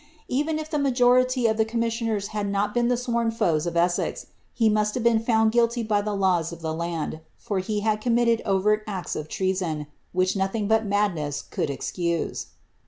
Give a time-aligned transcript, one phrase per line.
[0.27, 3.77] Even if the majoritv of the com missioners had not been the sworn foes of
[3.77, 7.81] Essex, he must have been found guilty by the laws of the land, for he
[7.81, 12.47] had committed overt acts of treason, which nothing but madness could excuse.